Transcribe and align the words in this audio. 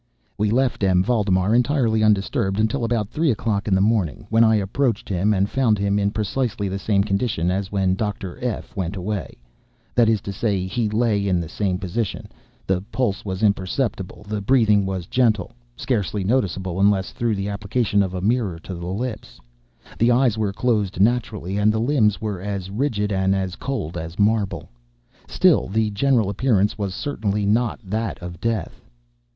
We 0.35 0.49
left 0.49 0.83
M. 0.83 1.03
Valdemar 1.03 1.53
entirely 1.53 2.03
undisturbed 2.03 2.59
until 2.59 2.83
about 2.83 3.09
three 3.09 3.29
o'clock 3.29 3.67
in 3.67 3.75
the 3.75 3.81
morning, 3.81 4.25
when 4.31 4.43
I 4.43 4.55
approached 4.55 5.07
him 5.07 5.31
and 5.31 5.47
found 5.47 5.77
him 5.77 5.99
in 5.99 6.09
precisely 6.09 6.67
the 6.67 6.79
same 6.79 7.03
condition 7.03 7.51
as 7.51 7.71
when 7.71 7.93
Dr. 7.93 8.39
F—— 8.43 8.75
went 8.75 8.95
away—that 8.95 10.09
is 10.09 10.19
to 10.21 10.33
say, 10.33 10.65
he 10.65 10.89
lay 10.89 11.27
in 11.27 11.39
the 11.39 11.47
same 11.47 11.77
position; 11.77 12.27
the 12.65 12.81
pulse 12.91 13.23
was 13.23 13.43
imperceptible; 13.43 14.25
the 14.27 14.41
breathing 14.41 14.87
was 14.87 15.05
gentle 15.05 15.51
(scarcely 15.77 16.23
noticeable, 16.23 16.79
unless 16.79 17.11
through 17.11 17.35
the 17.35 17.49
application 17.49 18.01
of 18.01 18.15
a 18.15 18.21
mirror 18.21 18.57
to 18.57 18.73
the 18.73 18.87
lips); 18.87 19.39
the 19.99 20.09
eyes 20.09 20.35
were 20.35 20.51
closed 20.51 20.99
naturally; 20.99 21.59
and 21.59 21.71
the 21.71 21.79
limbs 21.79 22.19
were 22.19 22.41
as 22.41 22.71
rigid 22.71 23.11
and 23.13 23.35
as 23.35 23.55
cold 23.55 23.95
as 23.99 24.17
marble. 24.17 24.67
Still, 25.27 25.67
the 25.67 25.91
general 25.91 26.27
appearance 26.27 26.75
was 26.75 26.95
certainly 26.95 27.45
not 27.45 27.79
that 27.87 28.17
of 28.17 28.41
death. 28.41 28.81